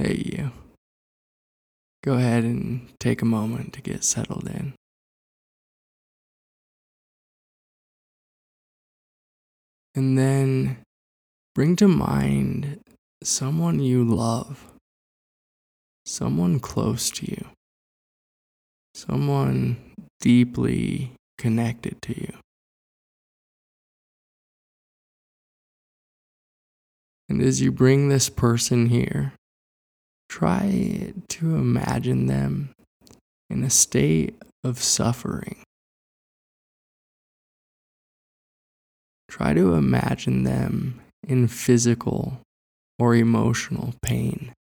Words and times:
Hey, 0.00 0.22
you. 0.32 0.52
Go 2.04 2.12
ahead 2.12 2.44
and 2.44 2.88
take 3.00 3.20
a 3.20 3.24
moment 3.24 3.72
to 3.72 3.80
get 3.80 4.04
settled 4.04 4.48
in. 4.48 4.74
And 9.96 10.16
then 10.16 10.78
bring 11.52 11.74
to 11.74 11.88
mind 11.88 12.78
someone 13.24 13.80
you 13.80 14.04
love, 14.04 14.70
someone 16.06 16.60
close 16.60 17.10
to 17.10 17.28
you, 17.28 17.46
someone 18.94 19.78
deeply 20.20 21.10
connected 21.38 22.00
to 22.02 22.20
you. 22.20 22.34
And 27.28 27.42
as 27.42 27.60
you 27.60 27.72
bring 27.72 28.08
this 28.08 28.28
person 28.28 28.90
here, 28.90 29.32
try 30.28 31.12
to 31.28 31.54
imagine 31.56 32.26
them 32.26 32.70
in 33.50 33.64
a 33.64 33.70
state 33.70 34.36
of 34.62 34.82
suffering. 34.82 35.62
Try 39.28 39.54
to 39.54 39.74
imagine 39.74 40.44
them 40.44 41.00
in 41.26 41.48
physical 41.48 42.40
or 42.98 43.14
emotional 43.14 43.94
pain. 44.02 44.52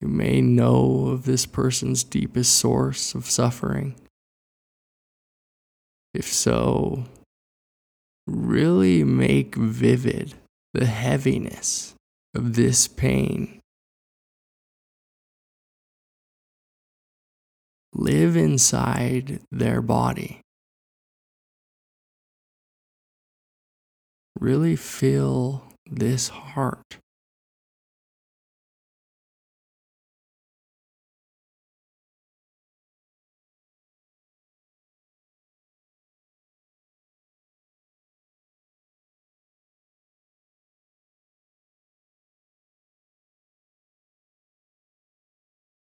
You 0.00 0.08
may 0.08 0.40
know 0.40 1.06
of 1.10 1.26
this 1.26 1.46
person's 1.46 2.02
deepest 2.02 2.58
source 2.58 3.14
of 3.14 3.30
suffering. 3.30 3.94
If 6.14 6.26
so, 6.26 7.04
really 8.26 9.02
make 9.04 9.54
vivid 9.54 10.34
the 10.74 10.86
heaviness 10.86 11.94
of 12.34 12.54
this 12.54 12.86
pain. 12.88 13.60
Live 17.94 18.36
inside 18.36 19.40
their 19.50 19.82
body. 19.82 20.40
Really 24.38 24.76
feel 24.76 25.64
this 25.90 26.28
heart. 26.28 26.98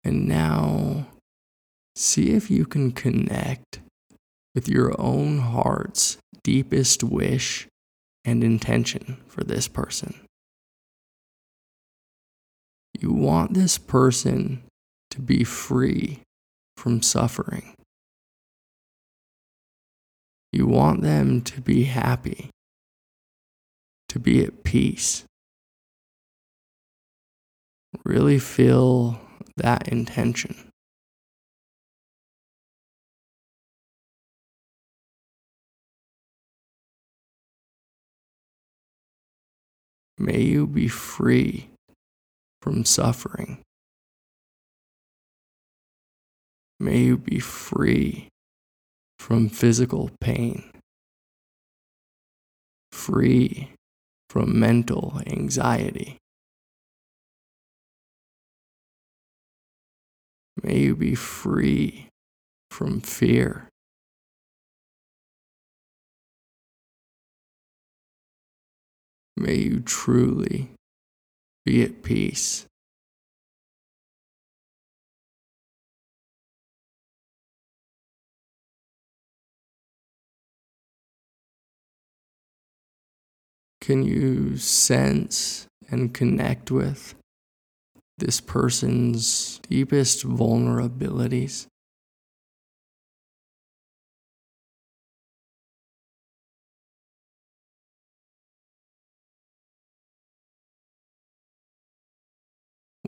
And 0.07 0.25
now 0.25 1.05
see 1.93 2.29
if 2.29 2.49
you 2.49 2.65
can 2.65 2.93
connect 2.93 3.81
with 4.55 4.69
your 4.69 4.95
own 4.97 5.39
heart's 5.39 6.17
deepest 6.43 7.03
wish 7.03 7.67
and 8.23 8.41
intention 8.41 9.17
for 9.27 9.43
this 9.43 9.67
person. 9.67 10.15
You 12.97 13.11
want 13.11 13.53
this 13.53 13.77
person 13.77 14.63
to 15.11 15.19
be 15.19 15.43
free 15.43 16.21
from 16.77 17.01
suffering. 17.01 17.73
You 20.53 20.67
want 20.67 21.01
them 21.01 21.41
to 21.41 21.59
be 21.59 21.83
happy, 21.83 22.49
to 24.07 24.19
be 24.19 24.41
at 24.45 24.63
peace. 24.63 25.25
Really 28.05 28.39
feel 28.39 29.19
that 29.55 29.87
intention. 29.87 30.69
May 40.19 40.41
you 40.41 40.65
be 40.65 40.87
free 40.87 41.69
from 42.61 42.85
suffering. 42.85 43.61
May 46.79 46.99
you 46.99 47.17
be 47.17 47.39
free 47.39 48.29
from 49.19 49.49
physical 49.49 50.11
pain, 50.19 50.71
free 52.91 53.73
from 54.29 54.59
mental 54.59 55.21
anxiety. 55.25 56.17
May 60.63 60.79
you 60.79 60.95
be 60.95 61.13
free 61.13 62.09
from 62.71 62.99
fear. 62.99 63.69
May 69.35 69.55
you 69.55 69.81
truly 69.81 70.71
be 71.63 71.83
at 71.83 72.01
peace. 72.01 72.65
Can 83.79 84.03
you 84.03 84.57
sense 84.57 85.67
and 85.89 86.13
connect 86.13 86.71
with 86.71 87.16
this 88.17 88.41
person's 88.41 89.59
deepest 89.69 90.25
vulnerabilities. 90.25 91.67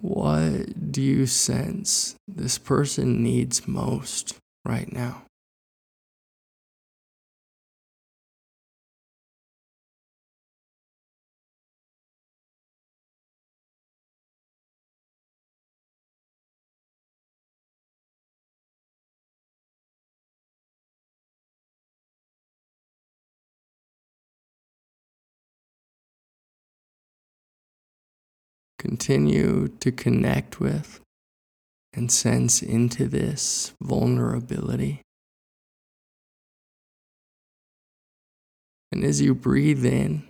What 0.02 0.92
do 0.92 1.02
you 1.02 1.26
sense 1.26 2.16
this 2.28 2.58
person 2.58 3.22
needs 3.22 3.68
most 3.68 4.36
right 4.66 4.92
now? 4.92 5.29
Continue 28.80 29.68
to 29.82 29.92
connect 29.92 30.60
with 30.60 31.02
and 31.94 32.10
sense 32.10 32.62
into 32.62 33.08
this 33.08 33.74
vulnerability. 33.82 35.02
And 38.92 39.04
as 39.04 39.22
you 39.22 39.36
breathe 39.36 39.86
in, 39.86 40.24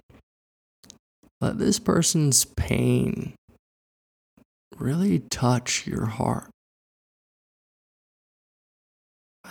let 1.40 1.60
this 1.60 1.80
person's 1.80 2.44
pain 2.44 3.34
really 4.78 5.20
touch 5.20 5.88
your 5.88 6.08
heart. 6.08 6.50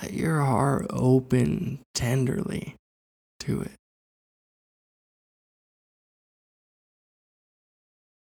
Let 0.02 0.12
your 0.12 0.40
heart 0.40 0.86
open 0.90 1.80
tenderly 1.94 2.74
to 3.40 3.62
it. 3.62 3.77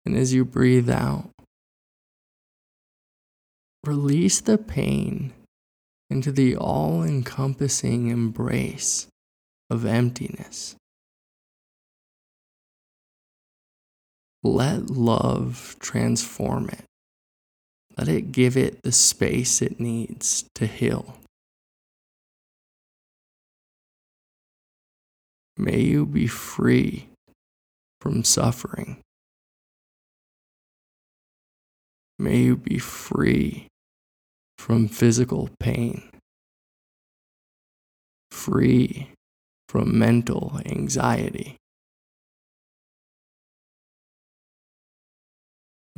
And 0.06 0.16
as 0.16 0.34
you 0.34 0.46
breathe 0.46 0.90
out, 0.90 1.30
release 3.84 4.40
the 4.42 4.58
pain 4.58 5.34
into 6.10 6.32
the 6.32 6.56
all 6.56 7.04
encompassing 7.04 8.10
embrace 8.10 9.08
of 9.70 9.86
emptiness. 9.86 10.76
Let 14.44 14.92
love 14.92 15.76
transform 15.80 16.70
it. 16.70 16.84
Let 17.98 18.08
it 18.08 18.32
give 18.32 18.56
it 18.56 18.84
the 18.84 18.92
space 18.92 19.62
it 19.62 19.80
needs 19.80 20.46
to 20.54 20.68
heal. 20.68 21.18
May 25.58 25.80
you 25.80 26.06
be 26.06 26.28
free 26.28 27.08
from 28.02 28.24
suffering. 28.24 29.02
May 32.18 32.38
you 32.38 32.56
be 32.58 32.80
free 32.80 33.68
from 34.58 34.88
physical 34.88 35.50
pain, 35.60 36.10
free 38.32 39.12
from 39.68 40.00
mental 40.00 40.60
anxiety. 40.66 41.58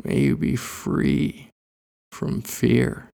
May 0.03 0.19
you 0.21 0.37
be 0.37 0.55
free 0.55 1.49
from 2.11 2.41
fear. 2.41 3.09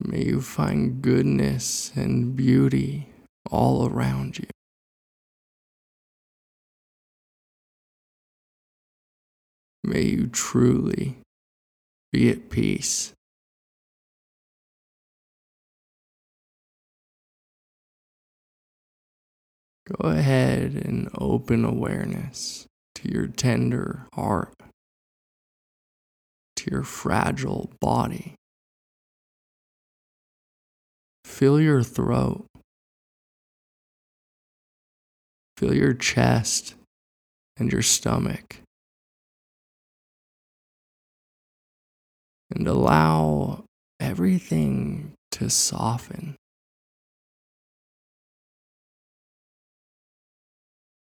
May 0.00 0.24
you 0.24 0.40
find 0.40 1.02
goodness 1.02 1.92
and 1.94 2.36
beauty 2.36 3.08
all 3.50 3.86
around 3.86 4.38
you. 4.38 4.46
May 9.88 10.02
you 10.02 10.26
truly 10.26 11.16
be 12.12 12.28
at 12.28 12.50
peace. 12.50 13.14
Go 19.86 20.10
ahead 20.10 20.74
and 20.74 21.08
open 21.16 21.64
awareness 21.64 22.66
to 22.96 23.10
your 23.10 23.28
tender 23.28 24.06
heart, 24.12 24.52
to 26.56 26.70
your 26.70 26.82
fragile 26.82 27.72
body. 27.80 28.34
Feel 31.24 31.58
your 31.58 31.82
throat. 31.82 32.44
Feel 35.56 35.72
your 35.72 35.94
chest 35.94 36.74
and 37.56 37.72
your 37.72 37.80
stomach. 37.80 38.60
And 42.50 42.66
allow 42.66 43.64
everything 44.00 45.12
to 45.32 45.50
soften. 45.50 46.36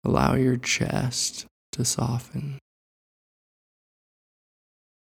Allow 0.05 0.35
your 0.35 0.57
chest 0.57 1.47
to 1.73 1.85
soften. 1.85 2.59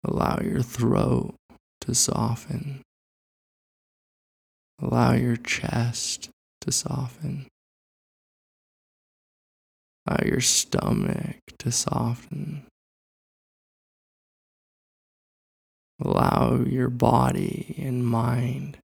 Allow 0.05 0.40
your 0.43 0.62
throat 0.62 1.34
to 1.81 1.94
soften. 1.94 2.82
Allow 4.81 5.12
your 5.14 5.37
chest 5.37 6.31
to 6.61 6.70
soften. 6.70 7.46
Allow 10.06 10.20
your 10.25 10.40
stomach 10.40 11.38
to 11.58 11.73
soften. 11.73 12.67
Allow 15.99 16.65
your 16.67 16.91
body 16.91 17.75
and 17.79 18.07
mind 18.07 18.79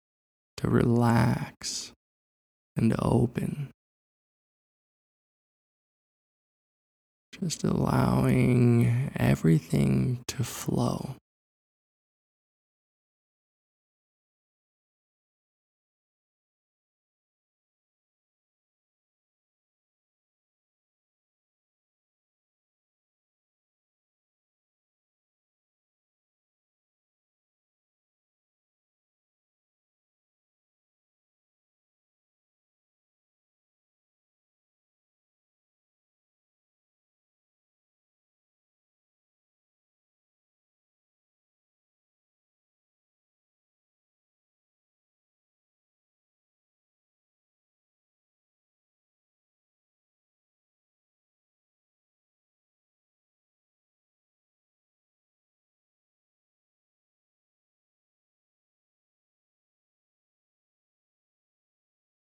to 0.58 0.69
relax 0.69 1.92
and 2.75 2.92
to 2.92 3.02
open. 3.02 3.72
Just 7.38 7.63
allowing 7.63 9.12
everything 9.16 10.24
to 10.28 10.44
flow. 10.44 11.16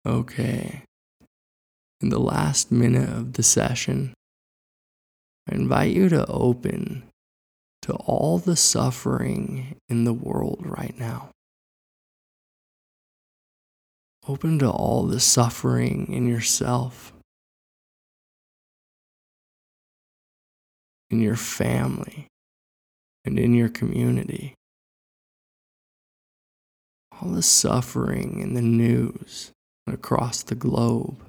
Okay. 0.07 0.83
In 2.01 2.11
the 2.11 2.21
last 2.21 2.71
minute 2.71 3.09
of 3.09 3.33
the 3.33 3.43
session, 3.43 4.15
I 5.51 5.55
invite 5.55 5.93
you 5.93 6.09
to 6.11 6.27
open 6.27 7.05
to 7.83 7.95
all 7.95 8.39
the 8.39 8.57
suffering 8.57 9.77
in 9.89 10.05
the 10.05 10.13
world 10.13 10.61
right 10.63 10.97
now. 10.99 11.31
Open 14.29 14.59
to 14.59 14.71
all 14.71 15.05
the 15.05 15.21
suffering 15.21 16.13
in 16.13 16.29
yourself, 16.29 17.15
in 21.11 21.21
your 21.21 21.37
family, 21.37 22.27
and 23.25 23.39
in 23.39 23.55
your 23.55 23.71
community. 23.71 24.55
All 27.21 27.31
the 27.31 27.43
suffering 27.43 28.41
in 28.41 28.55
the 28.55 28.63
news 28.63 29.51
across 29.93 30.43
the 30.43 30.55
globe. 30.55 31.23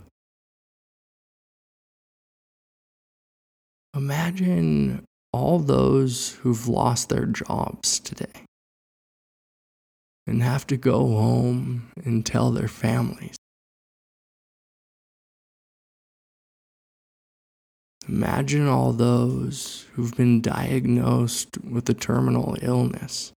Imagine 3.96 5.04
all 5.34 5.60
those 5.60 6.36
who've 6.42 6.68
lost 6.68 7.10
their 7.10 7.26
jobs 7.26 8.00
today 8.00 8.46
and 10.28 10.44
have 10.44 10.68
to 10.68 10.78
go 10.78 11.00
home 11.00 11.92
and 12.06 12.26
tell 12.26 12.52
their 12.52 12.68
families. 12.68 13.36
Imagine 18.08 18.68
all 18.68 18.92
those 18.94 19.86
who've 19.94 20.16
been 20.16 20.42
diagnosed 20.42 21.58
with 21.64 21.88
a 21.90 21.94
terminal 21.94 22.58
illness 22.62 23.32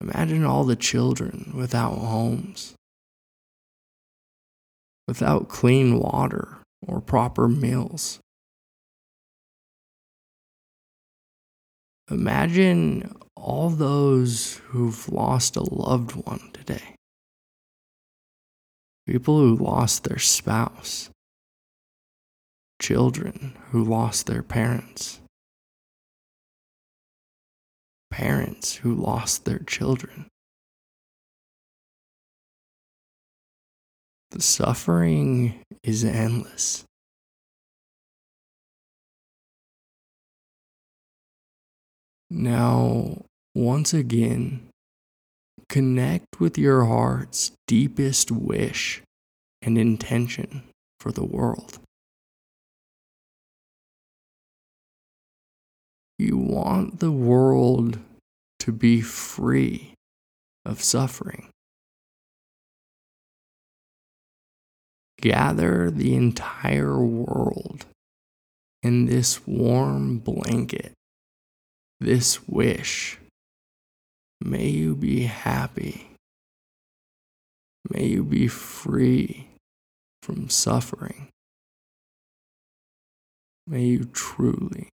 Imagine 0.00 0.44
all 0.44 0.64
the 0.64 0.76
children 0.76 1.52
without 1.54 1.94
homes, 1.94 2.74
without 5.08 5.48
clean 5.48 5.98
water 5.98 6.58
or 6.86 7.00
proper 7.00 7.48
meals. 7.48 8.20
Imagine 12.10 13.16
all 13.36 13.70
those 13.70 14.60
who've 14.66 15.08
lost 15.08 15.56
a 15.56 15.62
loved 15.62 16.14
one 16.14 16.50
today. 16.52 16.94
People 19.06 19.38
who 19.38 19.56
lost 19.56 20.04
their 20.04 20.18
spouse, 20.18 21.10
children 22.80 23.56
who 23.70 23.82
lost 23.82 24.26
their 24.26 24.42
parents 24.42 25.20
parents 28.16 28.76
who 28.76 28.94
lost 28.94 29.44
their 29.44 29.58
children. 29.58 30.26
The 34.30 34.40
suffering 34.40 35.60
is 35.82 36.02
endless. 36.02 36.84
Now, 42.30 43.18
once 43.54 43.92
again, 43.92 44.66
connect 45.68 46.40
with 46.40 46.56
your 46.56 46.86
heart's 46.86 47.52
deepest 47.66 48.30
wish 48.30 49.02
and 49.60 49.76
intention 49.76 50.62
for 51.00 51.12
the 51.12 51.24
world. 51.24 51.80
You 56.18 56.38
want 56.38 57.00
the 57.00 57.12
world 57.12 57.98
to 58.60 58.72
be 58.72 59.02
free 59.02 59.92
of 60.64 60.82
suffering. 60.82 61.48
Gather 65.20 65.90
the 65.90 66.14
entire 66.14 67.02
world 67.02 67.86
in 68.82 69.06
this 69.06 69.46
warm 69.46 70.18
blanket, 70.18 70.92
this 72.00 72.46
wish. 72.48 73.18
May 74.40 74.68
you 74.68 74.94
be 74.94 75.22
happy. 75.22 76.10
May 77.90 78.06
you 78.06 78.24
be 78.24 78.48
free 78.48 79.48
from 80.22 80.48
suffering. 80.48 81.28
May 83.66 83.84
you 83.84 84.04
truly 84.04 84.88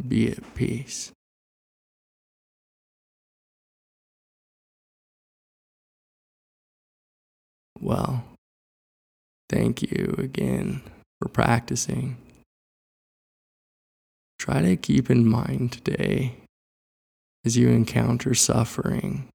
be 0.00 0.30
at 0.30 0.54
peace. 0.54 1.12
Well, 7.80 8.24
thank 9.48 9.82
you 9.82 10.14
again 10.18 10.82
for 11.20 11.28
practicing. 11.28 12.16
Try 14.38 14.62
to 14.62 14.76
keep 14.76 15.10
in 15.10 15.26
mind 15.26 15.72
today 15.72 16.36
as 17.44 17.56
you 17.56 17.68
encounter 17.68 18.34
suffering, 18.34 19.28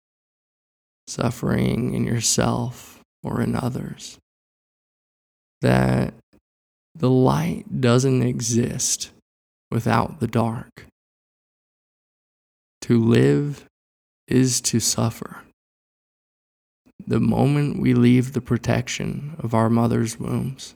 suffering 1.07 1.93
in 1.93 2.05
yourself 2.05 2.99
or 3.23 3.41
in 3.41 3.55
others, 3.55 4.17
that 5.61 6.13
the 6.95 7.09
light 7.09 7.81
doesn't 7.81 8.23
exist 8.23 9.11
without 9.71 10.19
the 10.19 10.27
dark. 10.27 10.85
To 12.81 12.99
live 12.99 13.65
is 14.27 14.61
to 14.61 14.79
suffer. 14.79 15.43
The 17.05 17.19
moment 17.19 17.79
we 17.79 17.93
leave 17.93 18.33
the 18.33 18.41
protection 18.41 19.35
of 19.39 19.53
our 19.53 19.69
mother's 19.69 20.19
wombs, 20.19 20.75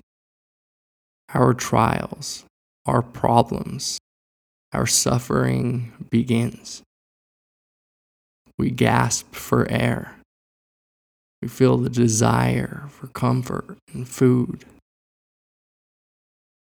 our 1.33 1.53
trials, 1.53 2.45
our 2.85 3.01
problems, 3.01 3.99
our 4.73 4.87
suffering 4.87 5.93
begins. 6.09 6.81
We 8.57 8.71
gasp 8.71 9.35
for 9.35 9.69
air. 9.69 10.15
We 11.41 11.47
feel 11.47 11.77
the 11.77 11.89
desire 11.89 12.87
for 12.89 13.07
comfort 13.07 13.77
and 13.93 14.07
food. 14.07 14.65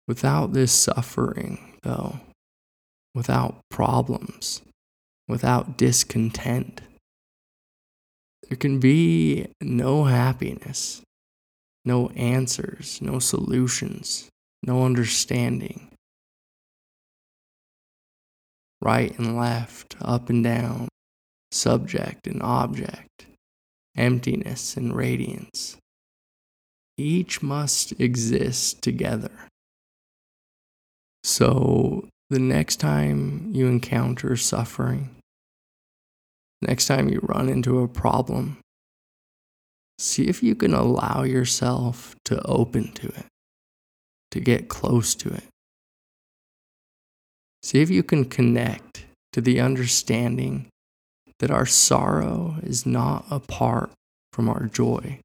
Without 0.08 0.52
this 0.52 0.72
suffering, 0.72 1.78
though, 1.82 2.20
without 3.14 3.60
problems, 3.70 4.62
without 5.26 5.76
discontent, 5.76 6.80
there 8.48 8.56
can 8.56 8.78
be 8.78 9.48
no 9.60 10.04
happiness, 10.04 11.02
no 11.84 12.10
answers, 12.10 13.00
no 13.02 13.18
solutions, 13.18 14.28
no 14.62 14.84
understanding. 14.84 15.90
Right 18.80 19.18
and 19.18 19.36
left, 19.36 19.96
up 20.00 20.30
and 20.30 20.44
down, 20.44 20.88
subject 21.50 22.28
and 22.28 22.40
object, 22.42 23.26
emptiness 23.96 24.76
and 24.76 24.94
radiance. 24.94 25.76
Each 26.96 27.42
must 27.42 27.98
exist 28.00 28.82
together. 28.82 29.48
So, 31.26 32.06
the 32.30 32.38
next 32.38 32.76
time 32.76 33.50
you 33.52 33.66
encounter 33.66 34.36
suffering, 34.36 35.16
next 36.62 36.86
time 36.86 37.08
you 37.08 37.18
run 37.20 37.48
into 37.48 37.80
a 37.80 37.88
problem, 37.88 38.58
see 39.98 40.28
if 40.28 40.40
you 40.40 40.54
can 40.54 40.72
allow 40.72 41.24
yourself 41.24 42.14
to 42.26 42.40
open 42.46 42.92
to 42.92 43.08
it, 43.08 43.26
to 44.30 44.38
get 44.38 44.68
close 44.68 45.16
to 45.16 45.30
it. 45.30 45.42
See 47.60 47.80
if 47.80 47.90
you 47.90 48.04
can 48.04 48.26
connect 48.26 49.06
to 49.32 49.40
the 49.40 49.58
understanding 49.58 50.68
that 51.40 51.50
our 51.50 51.66
sorrow 51.66 52.54
is 52.62 52.86
not 52.86 53.26
apart 53.32 53.90
from 54.32 54.48
our 54.48 54.66
joy. 54.66 55.18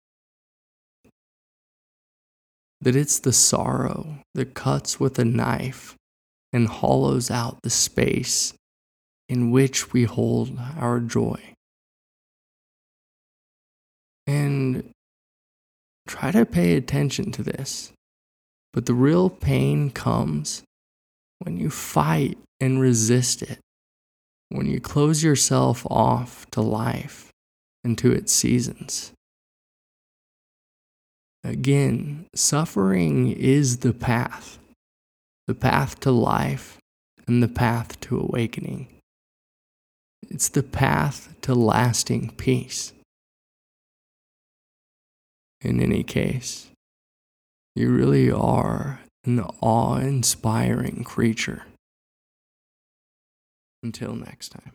That 2.82 2.96
it's 2.96 3.20
the 3.20 3.34
sorrow 3.34 4.18
that 4.34 4.54
cuts 4.54 5.00
with 5.00 5.20
a 5.20 5.26
knife 5.26 5.96
and 6.52 6.68
hollows 6.68 7.30
out 7.30 7.60
the 7.62 7.70
space 7.70 8.54
in 9.30 9.52
which 9.52 9.94
we 9.94 10.04
hold 10.04 10.58
our 10.78 11.00
joy. 11.00 11.40
And 14.26 14.90
try 16.08 16.32
to 16.32 16.46
pay 16.46 16.76
attention 16.76 17.32
to 17.34 17.44
this. 17.44 17.92
But 18.74 18.86
the 18.86 18.94
real 18.94 19.30
pain 19.30 19.92
comes 19.92 20.64
when 21.40 21.58
you 21.58 21.70
fight 21.70 22.38
and 22.60 22.80
resist 22.80 23.42
it 23.42 23.60
when 24.52 24.66
you 24.66 24.82
close 24.82 25.24
yourself 25.24 25.86
off 25.90 26.46
to 26.52 26.62
life 26.62 27.30
and 27.84 27.98
to 27.98 28.12
its 28.12 28.34
seasons. 28.34 29.14
Again, 31.44 32.28
suffering 32.36 33.32
is 33.32 33.78
the 33.78 33.94
path, 33.94 34.60
the 35.48 35.56
path 35.56 36.00
to 36.02 36.12
life 36.12 36.78
and 37.28 37.42
the 37.42 37.48
path 37.48 38.00
to 38.02 38.20
awakening. 38.20 38.88
It's 40.30 40.50
the 40.50 40.64
path 40.64 41.34
to 41.42 41.56
lasting 41.56 42.34
peace. 42.38 42.94
In 45.62 45.82
any 45.82 46.04
case, 46.04 46.70
you 47.76 47.90
really 47.90 48.32
are 48.32 49.02
an 49.26 49.40
awe 49.62 49.98
inspiring 49.98 51.04
creature. 51.04 51.64
Until 53.84 54.16
next 54.16 54.50
time. 54.50 54.74